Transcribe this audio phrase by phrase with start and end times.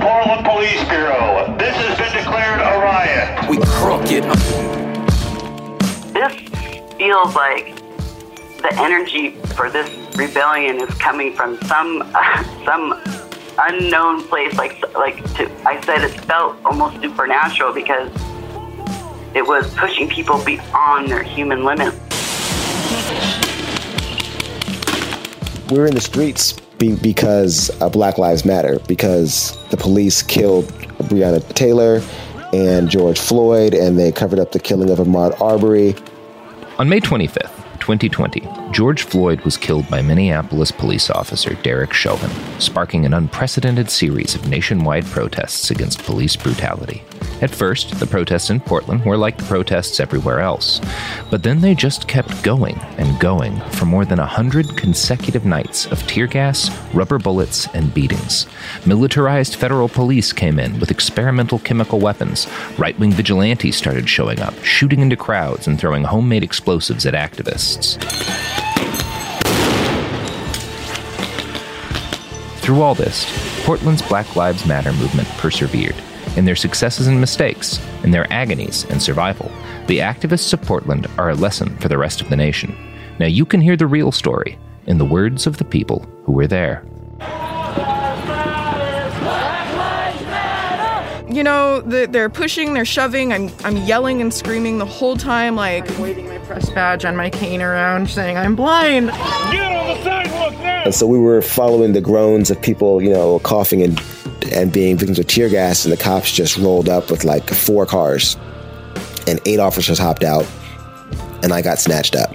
[0.00, 1.54] Portland Police Bureau.
[1.58, 3.50] This has been declared a riot.
[3.50, 4.24] We crooked.
[6.14, 6.32] This
[6.96, 7.76] feels like
[8.62, 12.98] the energy for this rebellion is coming from some uh, some
[13.58, 14.54] unknown place.
[14.54, 18.10] Like like to, I said, it felt almost supernatural because
[19.34, 21.96] it was pushing people beyond their human limits.
[25.70, 30.64] We're in the streets be- because uh, Black Lives Matter, because the police killed
[31.04, 32.02] Breonna Taylor
[32.52, 35.94] and George Floyd, and they covered up the killing of Ahmaud Arbery.
[36.80, 43.04] On May 25th, 2020, George Floyd was killed by Minneapolis police officer Derek Chauvin, sparking
[43.06, 47.04] an unprecedented series of nationwide protests against police brutality.
[47.40, 50.80] At first, the protests in Portland were like the protests everywhere else,
[51.30, 55.86] but then they just kept going and going for more than a hundred consecutive nights
[55.86, 58.46] of tear gas, rubber bullets, and beatings.
[58.84, 62.46] Militarized federal police came in with experimental chemical weapons.
[62.76, 67.98] Right wing vigilantes started showing up, shooting into crowds and throwing homemade explosives at activists.
[72.60, 73.26] Through all this,
[73.64, 75.96] Portland's Black Lives Matter movement persevered.
[76.36, 79.50] In their successes and mistakes, in their agonies and survival,
[79.88, 82.76] the activists of Portland are a lesson for the rest of the nation.
[83.18, 86.46] Now you can hear the real story in the words of the people who were
[86.46, 86.84] there.
[91.32, 93.32] you know, the, they're pushing, they're shoving.
[93.32, 97.16] I'm, I'm yelling and screaming the whole time, like I'm waving my press badge on
[97.16, 99.08] my cane around, saying I'm blind.
[99.08, 100.82] Get on the sidewalk now!
[100.84, 104.00] And so we were following the groans of people, you know, coughing and
[104.52, 107.86] and being victims of tear gas, and the cops just rolled up with like four
[107.86, 108.36] cars,
[109.26, 110.46] and eight officers hopped out,
[111.42, 112.34] and I got snatched up.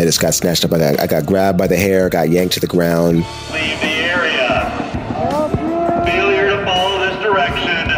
[0.00, 0.72] I just got snatched up.
[0.72, 3.16] I got, I got grabbed by the hair, got yanked to the ground.
[3.52, 4.70] Leave the area.
[6.06, 7.88] Failure to follow this direction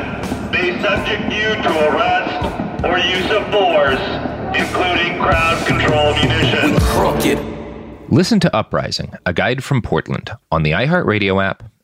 [0.50, 4.00] may subject you to arrest or use of force,
[4.58, 6.78] including crowd control munitions.
[6.90, 7.38] Crooked.
[8.08, 11.62] Listen to Uprising, a guide from Portland, on the iHeartRadio app,